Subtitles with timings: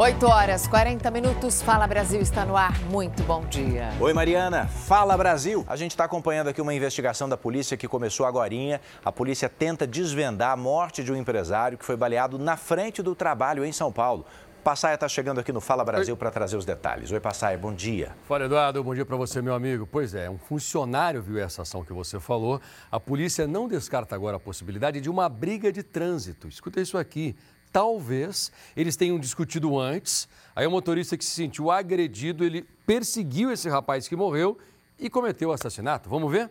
[0.00, 1.60] 8 horas 40 minutos.
[1.60, 2.72] Fala Brasil está no ar.
[2.84, 3.90] Muito bom dia.
[4.00, 4.66] Oi, Mariana.
[4.66, 5.62] Fala Brasil.
[5.68, 8.50] A gente está acompanhando aqui uma investigação da polícia que começou agora.
[9.04, 13.14] A polícia tenta desvendar a morte de um empresário que foi baleado na frente do
[13.14, 14.24] trabalho em São Paulo.
[14.64, 17.12] Passaia está chegando aqui no Fala Brasil para trazer os detalhes.
[17.12, 18.16] Oi, Passaia, bom dia.
[18.26, 19.86] Fala, Eduardo, bom dia para você, meu amigo.
[19.86, 22.58] Pois é, um funcionário viu essa ação que você falou.
[22.90, 26.48] A polícia não descarta agora a possibilidade de uma briga de trânsito.
[26.48, 27.36] Escuta isso aqui
[27.72, 30.28] talvez eles tenham discutido antes.
[30.54, 34.58] Aí o motorista que se sentiu agredido, ele perseguiu esse rapaz que morreu
[34.98, 36.08] e cometeu o assassinato.
[36.08, 36.50] Vamos ver?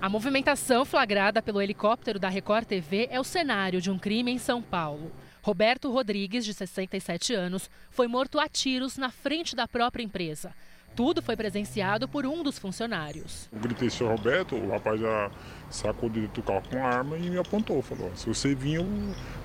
[0.00, 4.38] A movimentação flagrada pelo helicóptero da Record TV é o cenário de um crime em
[4.38, 5.10] São Paulo.
[5.42, 10.52] Roberto Rodrigues, de 67 anos, foi morto a tiros na frente da própria empresa.
[10.96, 13.50] Tudo foi presenciado por um dos funcionários.
[13.52, 15.30] Eu gritei, seu Roberto, o rapaz já
[15.68, 17.82] sacou do carro com a arma e me apontou.
[17.82, 18.86] Falou, se você vir, eu,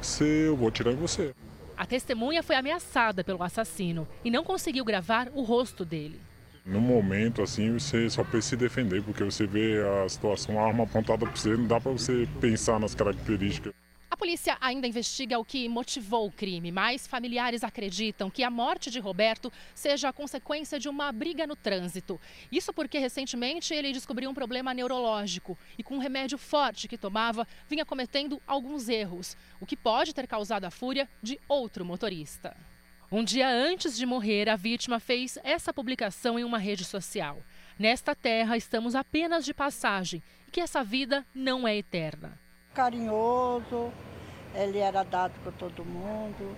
[0.01, 1.35] você, eu vou atirar em você.
[1.75, 6.21] A testemunha foi ameaçada pelo assassino e não conseguiu gravar o rosto dele.
[6.65, 10.85] No momento, assim, você só precisa se defender, porque você vê a situação, a arma
[10.85, 13.73] apontada para você, não dá para você pensar nas características.
[14.21, 18.91] A polícia ainda investiga o que motivou o crime, mas familiares acreditam que a morte
[18.91, 22.21] de Roberto seja a consequência de uma briga no trânsito.
[22.51, 27.47] Isso porque recentemente ele descobriu um problema neurológico e, com um remédio forte que tomava,
[27.67, 32.55] vinha cometendo alguns erros, o que pode ter causado a fúria de outro motorista.
[33.11, 37.41] Um dia antes de morrer, a vítima fez essa publicação em uma rede social.
[37.79, 42.39] Nesta terra estamos apenas de passagem e que essa vida não é eterna
[42.73, 43.91] carinhoso,
[44.55, 46.55] ele era dado com todo mundo,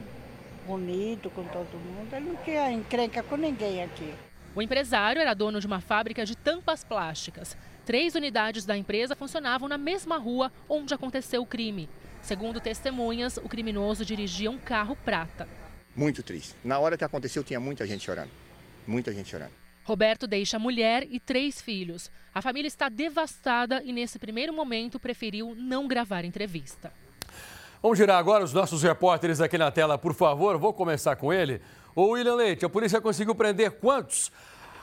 [0.68, 2.14] unido com todo mundo.
[2.14, 4.14] Ele não tinha encrenca com ninguém aqui.
[4.56, 7.58] O empresário era dono de uma fábrica de tampas plásticas.
[7.86, 11.90] Três unidades da empresa funcionavam na mesma rua onde aconteceu o crime.
[12.22, 15.48] Segundo testemunhas, o criminoso dirigia um carro prata.
[15.96, 16.56] Muito triste.
[16.64, 18.32] Na hora que aconteceu, tinha muita gente chorando.
[18.88, 19.63] Muita gente chorando.
[19.84, 22.10] Roberto deixa mulher e três filhos.
[22.34, 26.92] A família está devastada e, nesse primeiro momento, preferiu não gravar entrevista.
[27.82, 30.58] Vamos girar agora os nossos repórteres aqui na tela, por favor.
[30.58, 31.62] Vou começar com ele.
[31.94, 34.32] O William Leite, a polícia conseguiu prender quantos?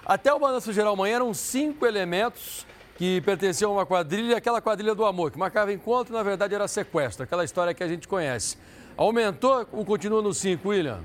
[0.05, 4.95] Até o balanço geral amanhã eram cinco elementos que pertenciam a uma quadrilha, aquela quadrilha
[4.95, 8.59] do amor, que marcava encontro, na verdade era sequestro, aquela história que a gente conhece.
[8.97, 11.01] Aumentou ou continua no cinco, William?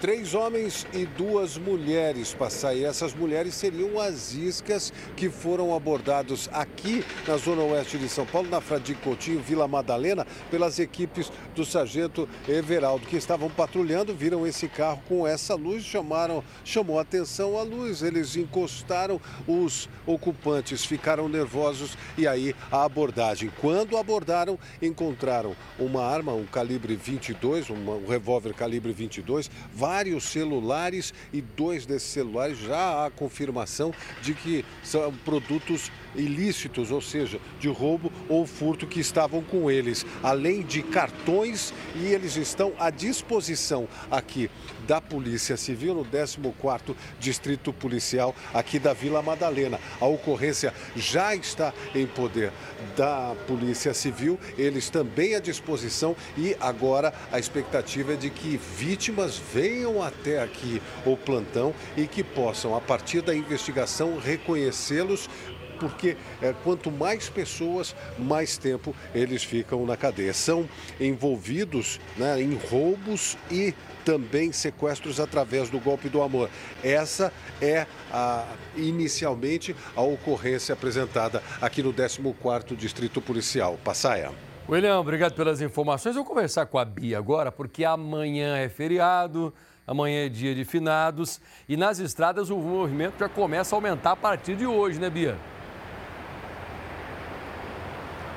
[0.00, 2.76] Três homens e duas mulheres passaram.
[2.76, 8.26] E essas mulheres seriam as iscas que foram abordados aqui na zona oeste de São
[8.26, 14.46] Paulo, na Fradique Coutinho, Vila Madalena, pelas equipes do sargento Everaldo, que estavam patrulhando, viram
[14.46, 18.02] esse carro com essa luz, chamaram, chamou atenção a luz.
[18.02, 23.50] Eles encostaram, os ocupantes ficaram nervosos e aí a abordagem.
[23.62, 29.50] Quando abordaram, encontraram uma arma, um calibre 22, um revólver calibre 22,
[29.86, 37.00] vários celulares e dois desses celulares já há confirmação de que são produtos ilícitos, ou
[37.00, 42.72] seja, de roubo ou furto que estavam com eles, além de cartões e eles estão
[42.78, 44.50] à disposição aqui
[44.86, 49.78] da Polícia Civil no 14º Distrito Policial aqui da Vila Madalena.
[50.00, 52.52] A ocorrência já está em poder
[52.96, 59.40] da Polícia Civil, eles também à disposição e agora a expectativa é de que vítimas
[59.52, 65.28] venham até aqui o plantão e que possam, a partir da investigação, reconhecê-los
[65.76, 70.32] porque é, quanto mais pessoas, mais tempo eles ficam na cadeia.
[70.32, 70.68] São
[71.00, 76.48] envolvidos né, em roubos e também sequestros através do golpe do amor.
[76.82, 83.78] Essa é a, inicialmente a ocorrência apresentada aqui no 14º Distrito Policial.
[83.82, 84.30] Passaia.
[84.68, 86.14] William, obrigado pelas informações.
[86.14, 89.52] Vou conversar com a Bia agora, porque amanhã é feriado,
[89.86, 94.16] amanhã é dia de finados e nas estradas o movimento já começa a aumentar a
[94.16, 95.36] partir de hoje, né, Bia?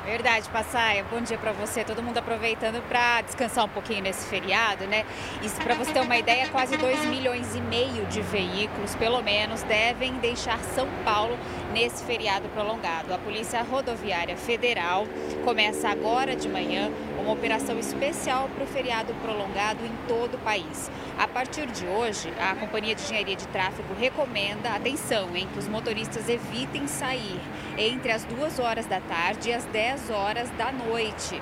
[0.06, 1.04] Verdade, Passaia.
[1.12, 1.84] Bom dia para você.
[1.84, 5.06] Todo mundo aproveitando para descansar um pouquinho nesse feriado, né?
[5.44, 9.62] Isso para você ter uma ideia, quase 2 milhões e meio de veículos, pelo menos,
[9.63, 11.38] devem deixar São Paulo
[11.74, 13.13] nesse feriado prolongado.
[13.13, 15.06] A Polícia Rodoviária Federal
[15.44, 20.89] começa agora de manhã uma operação especial para o feriado prolongado em todo o país.
[21.18, 25.68] A partir de hoje, a Companhia de Engenharia de Tráfego recomenda atenção em que os
[25.68, 27.39] motoristas evitem sair
[27.77, 31.42] entre as 2 horas da tarde e as 10 horas da noite.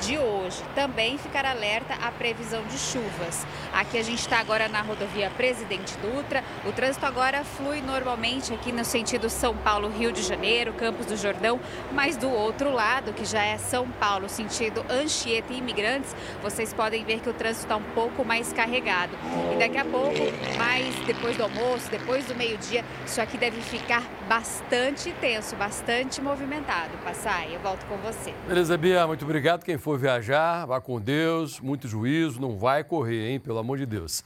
[0.00, 0.62] de hoje.
[0.74, 3.46] Também ficar alerta à previsão de chuvas.
[3.72, 6.44] Aqui a gente está agora na rodovia Presidente Dutra.
[6.64, 11.60] O trânsito agora flui normalmente aqui no sentido São Paulo-Rio de Janeiro, Campos do Jordão,
[11.92, 17.04] mas do outro lado, que já é São Paulo, sentido Anchieta e Imigrantes, vocês podem
[17.04, 19.12] ver que o trânsito está um pouco mais carregado.
[19.52, 20.14] E daqui a pouco,
[20.56, 26.96] mais depois do almoço, depois do meio-dia, isso aqui deve ficar bastante tenso, bastante movimentado.
[27.04, 28.32] Passar, eu volto com você.
[28.46, 29.64] Beleza, Bia, muito obrigado.
[29.64, 33.84] Quem for viajar, vá com Deus, muito juízo, não vai correr, hein, pelo amor de
[33.84, 34.24] Deus.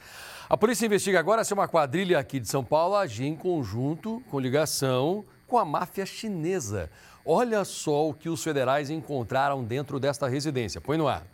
[0.53, 4.39] A polícia investiga agora se uma quadrilha aqui de São Paulo agia em conjunto, com
[4.39, 6.91] ligação com a máfia chinesa.
[7.25, 10.79] Olha só o que os federais encontraram dentro desta residência.
[10.79, 11.25] Põe no ar.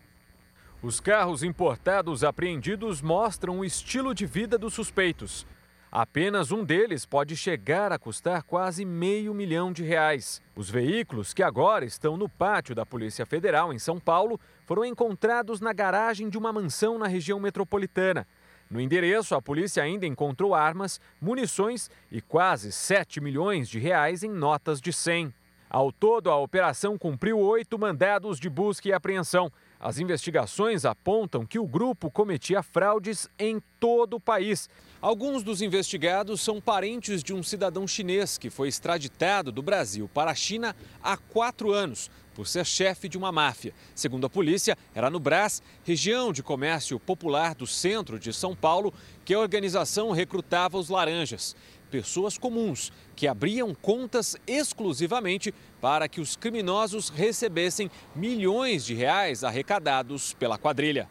[0.81, 5.45] Os carros importados apreendidos mostram o estilo de vida dos suspeitos.
[5.91, 10.41] Apenas um deles pode chegar a custar quase meio milhão de reais.
[10.55, 15.59] Os veículos, que agora estão no pátio da Polícia Federal em São Paulo, foram encontrados
[15.59, 18.25] na garagem de uma mansão na região metropolitana.
[18.69, 24.29] No endereço, a polícia ainda encontrou armas, munições e quase 7 milhões de reais em
[24.29, 25.33] notas de 100.
[25.67, 29.51] Ao todo, a operação cumpriu oito mandados de busca e apreensão.
[29.79, 34.69] As investigações apontam que o grupo cometia fraudes em todo o país.
[35.01, 40.31] Alguns dos investigados são parentes de um cidadão chinês que foi extraditado do Brasil para
[40.31, 43.73] a China há quatro anos por ser chefe de uma máfia.
[43.95, 48.93] Segundo a polícia, era no Brás, região de comércio popular do centro de São Paulo,
[49.23, 51.55] que a organização recrutava os laranjas.
[51.89, 60.33] Pessoas comuns que abriam contas exclusivamente para que os criminosos recebessem milhões de reais arrecadados
[60.33, 61.07] pela quadrilha.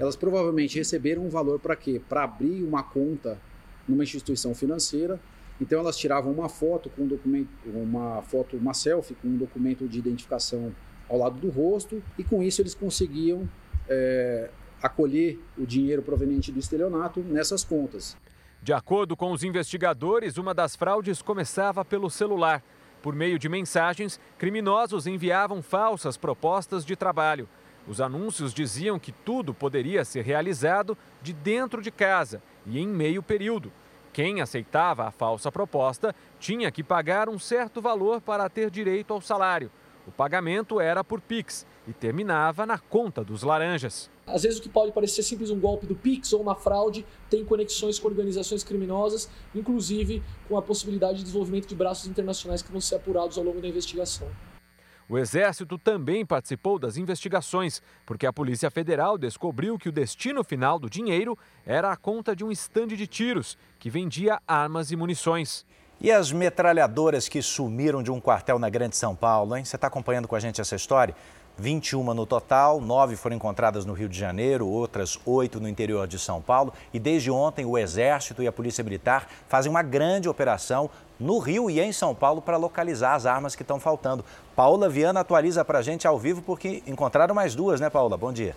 [0.00, 2.00] Elas provavelmente receberam um valor para quê?
[2.08, 3.38] Para abrir uma conta
[3.86, 5.20] numa instituição financeira.
[5.60, 9.86] Então elas tiravam uma foto com um documento, uma foto, uma selfie com um documento
[9.86, 10.74] de identificação
[11.06, 13.46] ao lado do rosto e com isso eles conseguiam
[13.86, 14.48] é,
[14.82, 18.16] acolher o dinheiro proveniente do estelionato nessas contas.
[18.62, 22.62] De acordo com os investigadores, uma das fraudes começava pelo celular.
[23.02, 27.46] Por meio de mensagens, criminosos enviavam falsas propostas de trabalho.
[27.90, 33.20] Os anúncios diziam que tudo poderia ser realizado de dentro de casa e em meio
[33.20, 33.72] período.
[34.12, 39.20] Quem aceitava a falsa proposta tinha que pagar um certo valor para ter direito ao
[39.20, 39.72] salário.
[40.06, 44.08] O pagamento era por Pix e terminava na conta dos laranjas.
[44.24, 47.44] Às vezes o que pode parecer simples um golpe do Pix ou uma fraude tem
[47.44, 52.80] conexões com organizações criminosas, inclusive com a possibilidade de desenvolvimento de braços internacionais que vão
[52.80, 54.28] ser apurados ao longo da investigação.
[55.10, 60.78] O Exército também participou das investigações, porque a Polícia Federal descobriu que o destino final
[60.78, 61.36] do dinheiro
[61.66, 65.66] era a conta de um estande de tiros que vendia armas e munições.
[66.00, 69.64] E as metralhadoras que sumiram de um quartel na Grande São Paulo, hein?
[69.64, 71.16] Você está acompanhando com a gente essa história?
[71.60, 76.18] 21 no total, nove foram encontradas no Rio de Janeiro, outras oito no interior de
[76.18, 76.72] São Paulo.
[76.92, 81.70] E desde ontem, o Exército e a Polícia Militar fazem uma grande operação no Rio
[81.70, 84.24] e em São Paulo para localizar as armas que estão faltando.
[84.56, 88.16] Paula Viana atualiza para a gente ao vivo porque encontraram mais duas, né, Paula?
[88.16, 88.56] Bom dia.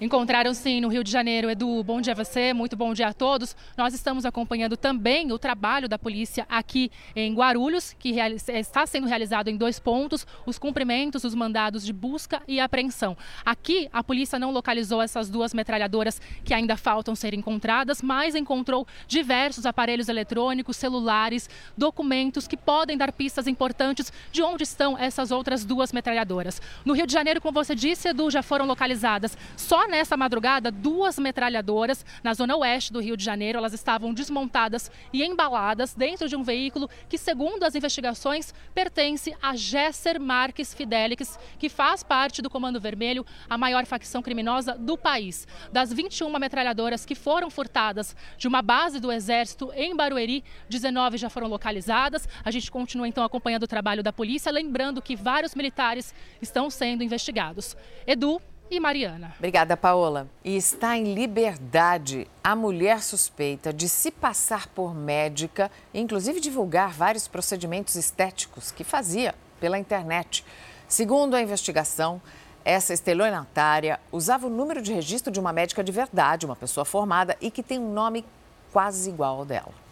[0.00, 1.48] Encontraram sim no Rio de Janeiro.
[1.48, 3.56] Edu, bom dia a você, muito bom dia a todos.
[3.76, 8.16] Nós estamos acompanhando também o trabalho da polícia aqui em Guarulhos, que
[8.48, 13.16] está sendo realizado em dois pontos: os cumprimentos dos mandados de busca e apreensão.
[13.44, 18.88] Aqui, a polícia não localizou essas duas metralhadoras que ainda faltam ser encontradas, mas encontrou
[19.06, 21.48] diversos aparelhos eletrônicos, celulares,
[21.78, 26.60] documentos que podem dar pistas importantes de onde estão essas outras duas metralhadoras.
[26.84, 31.18] No Rio de Janeiro, como você disse, Edu, já foram localizadas só nessa madrugada, duas
[31.18, 33.58] metralhadoras na zona oeste do Rio de Janeiro.
[33.58, 39.54] Elas estavam desmontadas e embaladas dentro de um veículo que, segundo as investigações, pertence a
[39.56, 45.46] Gesser Marques Fidelix, que faz parte do Comando Vermelho, a maior facção criminosa do país.
[45.72, 51.30] Das 21 metralhadoras que foram furtadas de uma base do Exército em Barueri, 19 já
[51.30, 52.28] foram localizadas.
[52.44, 57.02] A gente continua então acompanhando o trabalho da polícia, lembrando que vários militares estão sendo
[57.02, 57.76] investigados.
[58.06, 58.40] Edu,
[58.76, 59.34] e Mariana.
[59.38, 60.28] Obrigada, Paola.
[60.44, 66.90] E está em liberdade a mulher suspeita de se passar por médica e, inclusive, divulgar
[66.90, 70.44] vários procedimentos estéticos que fazia pela internet.
[70.88, 72.20] Segundo a investigação,
[72.64, 77.36] essa estelionatária usava o número de registro de uma médica de verdade, uma pessoa formada
[77.40, 78.24] e que tem um nome
[78.72, 79.83] quase igual ao dela.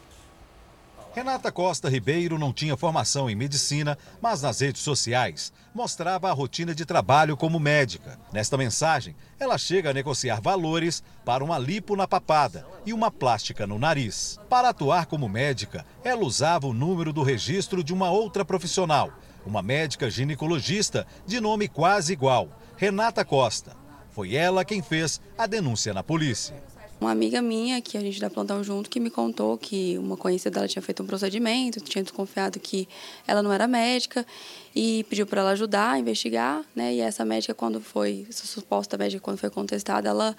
[1.15, 6.75] Renata Costa Ribeiro não tinha formação em medicina, mas nas redes sociais mostrava a rotina
[6.75, 8.19] de trabalho como médica.
[8.33, 13.67] Nesta mensagem, ela chega a negociar valores para uma lipo na papada e uma plástica
[13.67, 14.41] no nariz.
[14.49, 19.13] Para atuar como médica, ela usava o número do registro de uma outra profissional,
[19.45, 23.77] uma médica ginecologista de nome quase igual, Renata Costa.
[24.13, 26.72] Foi ela quem fez a denúncia na polícia.
[27.03, 30.53] Uma amiga minha, que a gente dá plantão junto, que me contou que uma conhecida
[30.53, 32.89] dela tinha feito um procedimento, tinha desconfiado que
[33.27, 34.25] ela não era médica
[34.73, 36.95] e pediu para ela ajudar a investigar, né?
[36.95, 40.37] E essa médica, quando foi, essa suposta médica, quando foi contestada, ela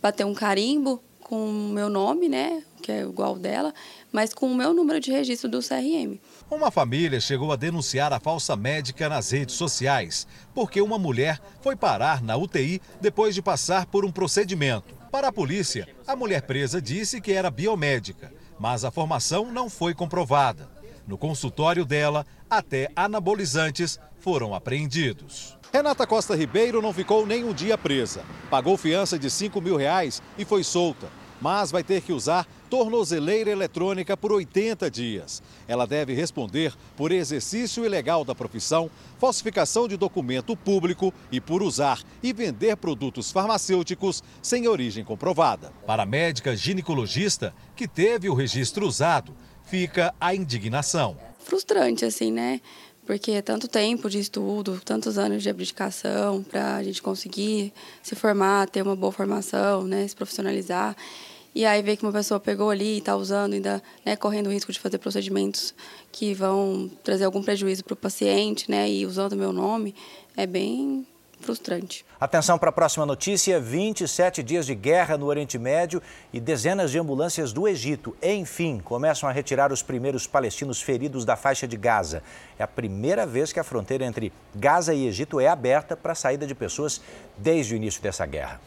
[0.00, 2.62] bateu um carimbo com o meu nome, né?
[2.80, 3.74] Que é igual dela,
[4.10, 6.18] mas com o meu número de registro do CRM.
[6.50, 11.76] Uma família chegou a denunciar a falsa médica nas redes sociais, porque uma mulher foi
[11.76, 14.99] parar na UTI depois de passar por um procedimento.
[15.10, 19.92] Para a polícia, a mulher presa disse que era biomédica, mas a formação não foi
[19.92, 20.68] comprovada.
[21.06, 25.58] No consultório dela, até anabolizantes foram apreendidos.
[25.72, 28.22] Renata Costa Ribeiro não ficou nem um dia presa.
[28.48, 31.08] Pagou fiança de 5 mil reais e foi solta
[31.40, 35.42] mas vai ter que usar tornozeleira eletrônica por 80 dias.
[35.66, 42.00] Ela deve responder por exercício ilegal da profissão, falsificação de documento público e por usar
[42.22, 45.72] e vender produtos farmacêuticos sem origem comprovada.
[45.84, 49.34] Para a médica ginecologista, que teve o registro usado,
[49.64, 51.16] fica a indignação.
[51.40, 52.60] Frustrante, assim, né?
[53.10, 57.72] porque é tanto tempo de estudo, tantos anos de abdicação para a gente conseguir
[58.04, 60.94] se formar, ter uma boa formação, né, se profissionalizar.
[61.54, 64.52] E aí ver que uma pessoa pegou ali e está usando, ainda né, correndo o
[64.52, 65.74] risco de fazer procedimentos
[66.12, 69.94] que vão trazer algum prejuízo para o paciente, né, e usando o meu nome,
[70.36, 71.04] é bem
[71.40, 72.04] frustrante.
[72.20, 76.00] Atenção para a próxima notícia: 27 dias de guerra no Oriente Médio
[76.32, 81.36] e dezenas de ambulâncias do Egito, enfim, começam a retirar os primeiros palestinos feridos da
[81.36, 82.22] faixa de Gaza.
[82.58, 86.14] É a primeira vez que a fronteira entre Gaza e Egito é aberta para a
[86.14, 87.00] saída de pessoas
[87.36, 88.60] desde o início dessa guerra.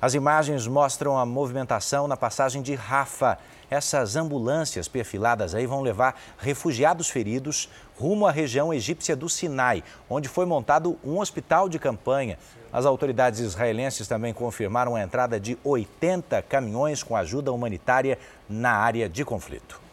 [0.00, 3.38] As imagens mostram a movimentação na passagem de Rafa.
[3.70, 10.28] Essas ambulâncias perfiladas aí vão levar refugiados feridos rumo à região egípcia do Sinai, onde
[10.28, 12.38] foi montado um hospital de campanha.
[12.70, 19.08] As autoridades israelenses também confirmaram a entrada de 80 caminhões com ajuda humanitária na área
[19.08, 19.85] de conflito.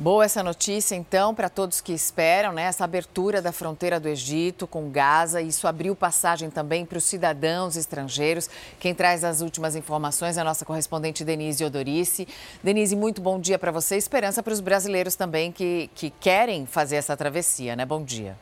[0.00, 2.62] Boa essa notícia, então, para todos que esperam, né?
[2.62, 5.42] Essa abertura da fronteira do Egito com Gaza.
[5.42, 8.48] Isso abriu passagem também para os cidadãos estrangeiros.
[8.78, 12.28] Quem traz as últimas informações é a nossa correspondente Denise Odorice.
[12.62, 13.96] Denise, muito bom dia para você.
[13.96, 17.84] Esperança para os brasileiros também que, que querem fazer essa travessia, né?
[17.84, 18.36] Bom dia.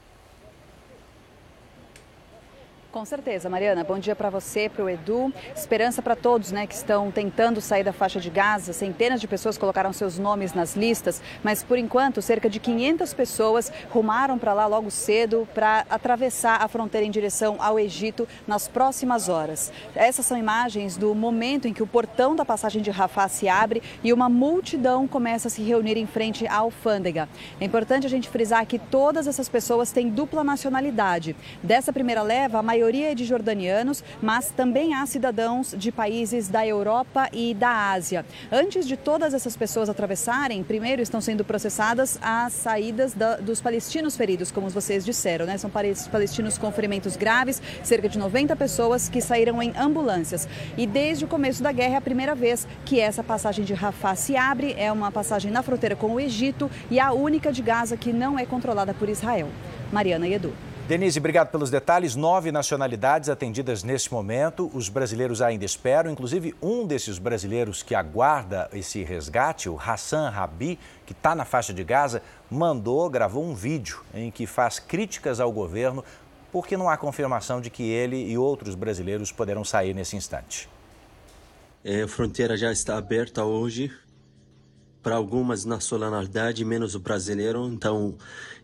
[2.97, 3.85] Com certeza, Mariana.
[3.85, 5.31] Bom dia para você, para o Edu.
[5.55, 8.73] Esperança para todos né, que estão tentando sair da faixa de Gaza.
[8.73, 13.71] Centenas de pessoas colocaram seus nomes nas listas, mas por enquanto cerca de 500 pessoas
[13.91, 19.29] rumaram para lá logo cedo para atravessar a fronteira em direção ao Egito nas próximas
[19.29, 19.71] horas.
[19.95, 23.83] Essas são imagens do momento em que o portão da passagem de Rafah se abre
[24.03, 27.29] e uma multidão começa a se reunir em frente à alfândega.
[27.61, 31.37] É importante a gente frisar que todas essas pessoas têm dupla nacionalidade.
[31.63, 36.49] Dessa primeira leva, a maioria maioria é de jordanianos, mas também há cidadãos de países
[36.49, 38.25] da Europa e da Ásia.
[38.51, 44.17] Antes de todas essas pessoas atravessarem, primeiro estão sendo processadas as saídas da, dos palestinos
[44.17, 45.59] feridos, como vocês disseram, né?
[45.59, 50.47] São palestinos com ferimentos graves, cerca de 90 pessoas que saíram em ambulâncias.
[50.77, 54.15] E desde o começo da guerra é a primeira vez que essa passagem de Rafah
[54.15, 57.97] se abre, é uma passagem na fronteira com o Egito e a única de Gaza
[57.97, 59.49] que não é controlada por Israel.
[59.91, 60.53] Mariana e Edu.
[60.87, 62.15] Denise, obrigado pelos detalhes.
[62.15, 64.71] Nove nacionalidades atendidas nesse momento.
[64.73, 66.13] Os brasileiros ainda esperam.
[66.13, 71.75] Inclusive, um desses brasileiros que aguarda esse resgate, o Hassan Rabi, que está na faixa
[71.75, 76.05] de Gaza, mandou, gravou um vídeo em que faz críticas ao governo
[76.53, 80.69] porque não há confirmação de que ele e outros brasileiros poderão sair nesse instante.
[81.85, 83.91] É, a fronteira já está aberta hoje
[85.07, 87.65] para algumas nacionalidades, menos o brasileiro.
[87.69, 88.17] Então,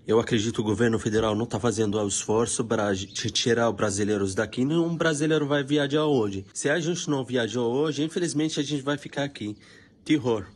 [0.04, 4.34] eu acredito que o governo federal não está fazendo o esforço para tirar os brasileiros
[4.34, 4.64] daqui.
[4.64, 6.44] Nenhum brasileiro vai viajar hoje.
[6.52, 9.56] Se a gente não viajou hoje, infelizmente a gente vai ficar aqui.
[10.04, 10.49] Terror.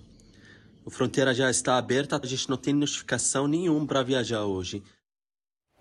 [0.84, 4.82] A fronteira já está aberta, a gente não tem notificação nenhuma para viajar hoje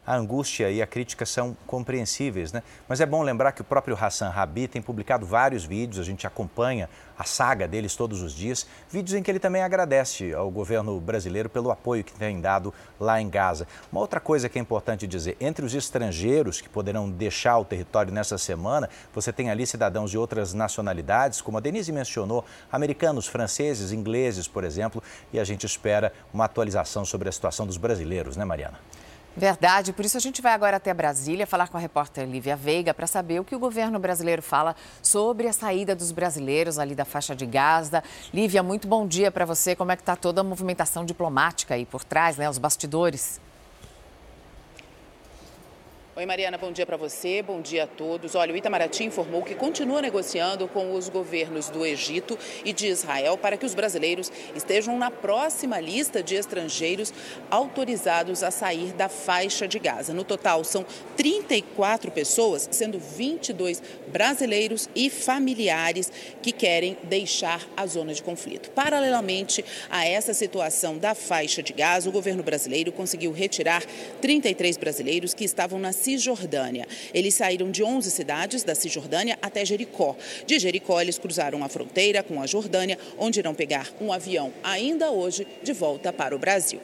[0.06, 2.62] a angústia e a crítica são compreensíveis, né?
[2.88, 6.28] Mas é bom lembrar que o próprio Hassan Rabi tem publicado vários vídeos, a gente
[6.28, 11.00] acompanha a saga deles todos os dias, vídeos em que ele também agradece ao governo
[11.00, 13.68] brasileiro pelo apoio que tem dado lá em Gaza.
[13.92, 18.14] Uma outra coisa que é importante dizer, entre os estrangeiros que poderão deixar o território
[18.14, 23.92] nessa semana, você tem ali cidadãos de outras nacionalidades, como a Denise mencionou, americanos, franceses,
[23.92, 28.44] ingleses, por exemplo, e a gente espera uma atualização sobre a situação dos brasileiros, né,
[28.44, 28.80] Mariana?
[29.38, 32.94] Verdade, por isso a gente vai agora até Brasília falar com a repórter Lívia Veiga
[32.94, 37.04] para saber o que o governo brasileiro fala sobre a saída dos brasileiros ali da
[37.04, 38.02] faixa de Gaza.
[38.34, 39.76] Lívia, muito bom dia para você.
[39.76, 43.42] Como é que está toda a movimentação diplomática aí por trás, né, os bastidores?
[46.18, 48.36] Oi, Mariana, bom dia para você, bom dia a todos.
[48.36, 53.38] Olha, o Itamaraty informou que continua negociando com os governos do Egito e de Israel
[53.38, 57.14] para que os brasileiros estejam na próxima lista de estrangeiros
[57.52, 60.14] autorizados a sair da faixa de Gaza.
[60.14, 60.86] No total, são
[61.18, 66.10] 34 pessoas, sendo 22 brasileiros e familiares
[66.42, 68.72] que querem deixar a zona de conflito.
[68.72, 73.84] Paralelamente a essa situação da faixa de Gaza, o governo brasileiro conseguiu retirar
[74.22, 76.88] 33 brasileiros que estavam na Cisjordânia.
[77.12, 80.16] Eles saíram de 11 cidades da Cisjordânia até Jericó.
[80.46, 85.10] De Jericó, eles cruzaram a fronteira com a Jordânia, onde irão pegar um avião ainda
[85.10, 86.80] hoje de volta para o Brasil.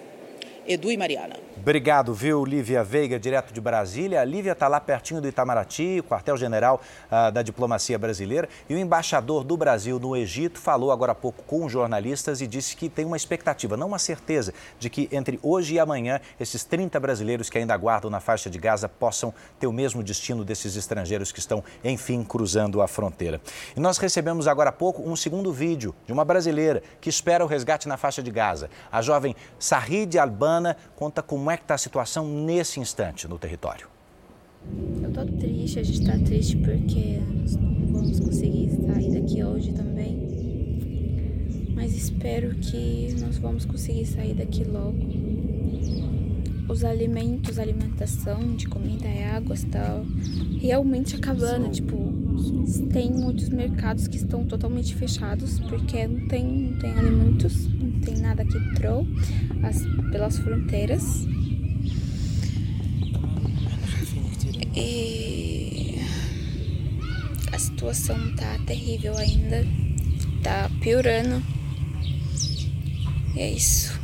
[0.67, 1.50] Edu e Mariana.
[1.61, 4.19] Obrigado, viu, Lívia Veiga, direto de Brasília.
[4.19, 8.49] A Lívia está lá pertinho do Itamaraty, quartel-general uh, da diplomacia brasileira.
[8.67, 12.75] E o embaixador do Brasil no Egito falou agora há pouco com jornalistas e disse
[12.75, 16.99] que tem uma expectativa, não uma certeza, de que entre hoje e amanhã esses 30
[16.99, 21.31] brasileiros que ainda aguardam na faixa de Gaza possam ter o mesmo destino desses estrangeiros
[21.31, 23.39] que estão, enfim, cruzando a fronteira.
[23.77, 27.47] E nós recebemos agora há pouco um segundo vídeo de uma brasileira que espera o
[27.47, 28.67] resgate na faixa de Gaza.
[28.91, 33.37] A jovem Sahid Albana conta como como é que está a situação nesse instante no
[33.37, 33.85] território?
[35.01, 39.73] Eu estou triste, a gente está triste porque nós não vamos conseguir sair daqui hoje
[39.73, 40.29] também.
[41.75, 44.97] Mas espero que nós vamos conseguir sair daqui logo.
[46.69, 50.01] Os alimentos, alimentação de comida e água está
[50.61, 51.69] realmente acabando.
[51.69, 51.97] Tipo,
[52.93, 58.17] tem muitos mercados que estão totalmente fechados porque não tem, não tem alimentos, não tem
[58.19, 59.05] nada que entrou
[59.63, 59.81] as,
[60.11, 61.27] pelas fronteiras.
[64.81, 65.99] E
[67.51, 69.63] a situação tá terrível ainda,
[70.43, 71.41] tá piorando.
[73.35, 73.99] E é isso.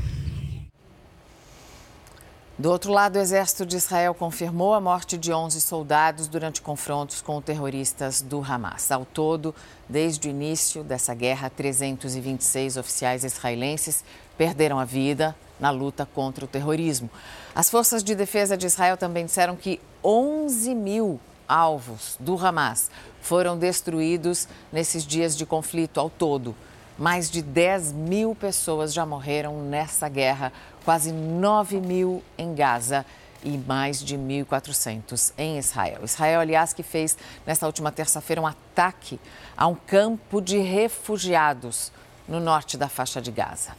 [2.59, 7.21] Do outro lado, o exército de Israel confirmou a morte de 11 soldados durante confrontos
[7.21, 8.91] com terroristas do Hamas.
[8.91, 9.53] Ao todo,
[9.87, 14.03] desde o início dessa guerra, 326 oficiais israelenses
[14.37, 17.09] perderam a vida na luta contra o terrorismo.
[17.53, 23.57] As forças de defesa de Israel também disseram que 11 mil alvos do Hamas foram
[23.57, 26.55] destruídos nesses dias de conflito ao todo.
[26.97, 30.51] Mais de 10 mil pessoas já morreram nessa guerra,
[30.83, 33.05] quase 9 mil em Gaza
[33.43, 36.01] e mais de 1.400 em Israel.
[36.03, 39.19] Israel, aliás, que fez nesta última terça-feira um ataque
[39.55, 41.91] a um campo de refugiados
[42.27, 43.71] no norte da faixa de Gaza.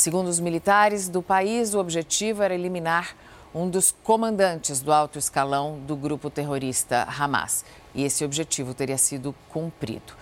[0.00, 3.14] Segundo os militares do país, o objetivo era eliminar
[3.54, 7.66] um dos comandantes do alto escalão do grupo terrorista Hamas.
[7.94, 10.14] E esse objetivo teria sido cumprido.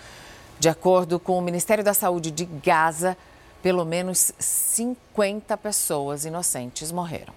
[0.59, 3.17] De acordo com o Ministério da Saúde de Gaza,
[3.62, 7.33] pelo menos 50 pessoas inocentes morreram.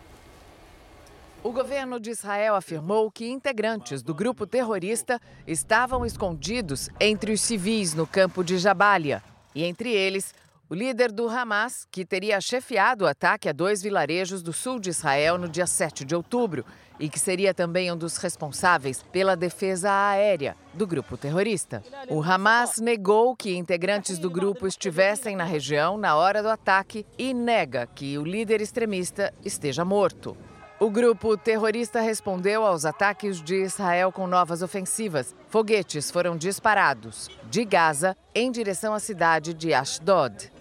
[1.43, 7.93] O governo de Israel afirmou que integrantes do grupo terrorista estavam escondidos entre os civis
[7.93, 9.21] no campo de Jabalia.
[9.53, 10.33] E entre eles,
[10.71, 14.89] o líder do Hamas, que teria chefiado o ataque a dois vilarejos do sul de
[14.89, 16.63] Israel no dia 7 de outubro
[16.97, 21.83] e que seria também um dos responsáveis pela defesa aérea do grupo terrorista.
[22.07, 27.33] O Hamas negou que integrantes do grupo estivessem na região na hora do ataque e
[27.33, 30.37] nega que o líder extremista esteja morto.
[30.79, 35.35] O grupo terrorista respondeu aos ataques de Israel com novas ofensivas.
[35.49, 40.60] Foguetes foram disparados de Gaza em direção à cidade de Ashdod.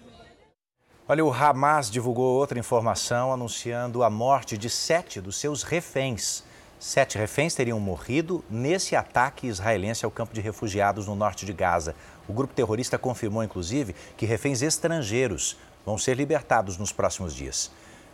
[1.11, 6.41] Olha, o Hamas divulgou outra informação anunciando a morte de sete dos seus reféns.
[6.79, 11.97] Sete reféns teriam morrido nesse ataque israelense ao campo de refugiados no norte de Gaza.
[12.29, 17.69] O grupo terrorista confirmou, inclusive, que reféns estrangeiros vão ser libertados nos próximos dias.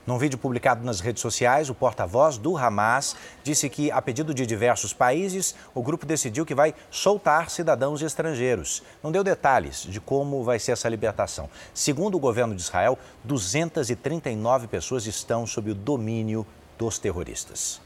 [0.07, 4.45] Num vídeo publicado nas redes sociais, o porta-voz do Hamas disse que, a pedido de
[4.45, 8.81] diversos países, o grupo decidiu que vai soltar cidadãos estrangeiros.
[9.03, 11.49] Não deu detalhes de como vai ser essa libertação.
[11.73, 17.81] Segundo o governo de Israel, 239 pessoas estão sob o domínio dos terroristas.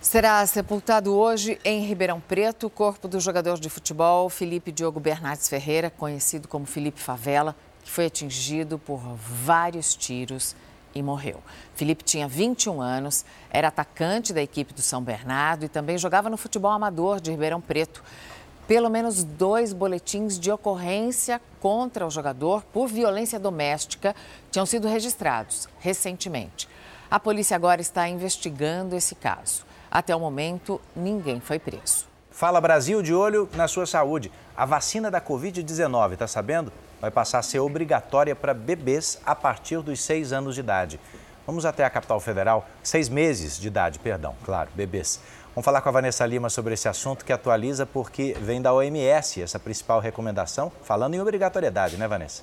[0.00, 5.46] Será sepultado hoje em Ribeirão Preto o corpo do jogador de futebol Felipe Diogo Bernardes
[5.46, 10.56] Ferreira, conhecido como Felipe Favela, que foi atingido por vários tiros
[10.94, 11.42] e morreu.
[11.74, 16.36] Felipe tinha 21 anos, era atacante da equipe do São Bernardo e também jogava no
[16.36, 18.02] futebol amador de Ribeirão Preto.
[18.66, 24.14] Pelo menos dois boletins de ocorrência contra o jogador por violência doméstica
[24.50, 26.68] tinham sido registrados recentemente.
[27.10, 29.64] A polícia agora está investigando esse caso.
[29.90, 32.06] Até o momento, ninguém foi preso.
[32.30, 34.30] Fala Brasil de olho na sua saúde.
[34.56, 36.72] A vacina da Covid-19, está sabendo?
[37.00, 41.00] Vai passar a ser obrigatória para bebês a partir dos seis anos de idade.
[41.46, 45.20] Vamos até a capital federal, seis meses de idade, perdão, claro, bebês.
[45.54, 49.42] Vamos falar com a Vanessa Lima sobre esse assunto que atualiza porque vem da OMS
[49.42, 52.42] essa principal recomendação, falando em obrigatoriedade, né, Vanessa?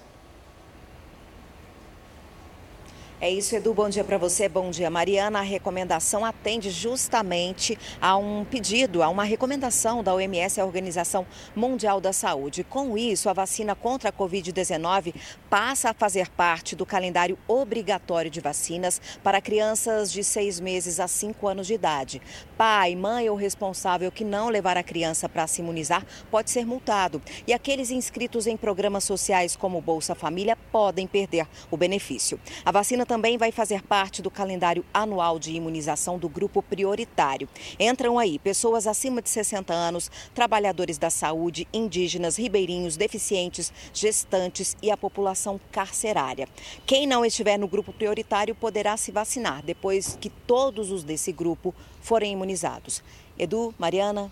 [3.19, 3.73] É isso, Edu.
[3.73, 4.47] Bom dia para você.
[4.47, 5.39] Bom dia, Mariana.
[5.39, 11.25] A recomendação atende justamente a um pedido, a uma recomendação da OMS, a Organização
[11.55, 12.63] Mundial da Saúde.
[12.63, 15.15] Com isso, a vacina contra a Covid-19
[15.49, 21.07] passa a fazer parte do calendário obrigatório de vacinas para crianças de seis meses a
[21.07, 22.21] cinco anos de idade.
[22.55, 27.19] Pai, mãe ou responsável que não levar a criança para se imunizar pode ser multado.
[27.47, 32.39] E aqueles inscritos em programas sociais como Bolsa Família podem perder o benefício.
[32.63, 37.47] A vacina também vai fazer parte do calendário anual de imunização do grupo prioritário.
[37.79, 44.91] Entram aí pessoas acima de 60 anos, trabalhadores da saúde, indígenas, ribeirinhos, deficientes, gestantes e
[44.91, 46.47] a população carcerária.
[46.85, 51.73] Quem não estiver no grupo prioritário poderá se vacinar depois que todos os desse grupo
[52.01, 53.01] forem imunizados.
[53.39, 54.31] Edu, Mariana,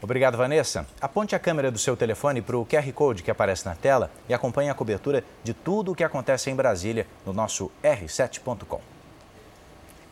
[0.00, 0.86] Obrigado, Vanessa.
[1.00, 4.34] Aponte a câmera do seu telefone para o QR Code que aparece na tela e
[4.34, 8.80] acompanhe a cobertura de tudo o que acontece em Brasília no nosso r7.com.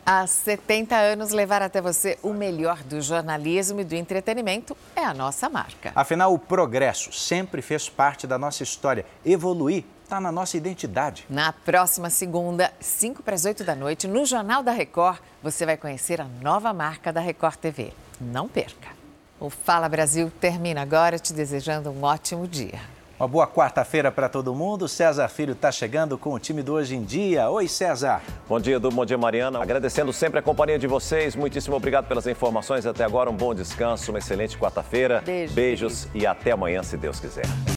[0.09, 5.13] Há 70 anos, levar até você o melhor do jornalismo e do entretenimento é a
[5.13, 5.91] nossa marca.
[5.93, 9.05] Afinal, o progresso sempre fez parte da nossa história.
[9.25, 11.25] Evoluir está na nossa identidade.
[11.29, 15.75] Na próxima segunda, 5 para as 8 da noite, no Jornal da Record, você vai
[15.75, 17.91] conhecer a nova marca da Record TV.
[18.21, 18.96] Não perca!
[19.39, 22.79] O Fala Brasil termina agora, te desejando um ótimo dia.
[23.19, 24.87] Uma boa quarta-feira para todo mundo.
[24.87, 27.49] César Filho está chegando com o time do Hoje em Dia.
[27.49, 28.21] Oi, César.
[28.47, 28.89] Bom dia, Edu.
[28.89, 29.61] Bom dia, Mariana.
[29.61, 31.35] Agradecendo sempre a companhia de vocês.
[31.35, 32.85] Muitíssimo obrigado pelas informações.
[32.85, 35.21] Até agora, um bom descanso, uma excelente quarta-feira.
[35.25, 37.45] Beijo, Beijos e até amanhã, se Deus quiser.